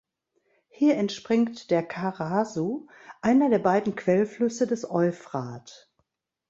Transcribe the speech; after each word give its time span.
Hier 0.69 0.97
entspringt 0.97 1.69
der 1.69 1.83
Karasu, 1.83 2.87
einer 3.21 3.51
der 3.51 3.59
beiden 3.59 3.95
Quellflüsse 3.95 4.65
des 4.65 4.83
Euphrat. 4.89 5.91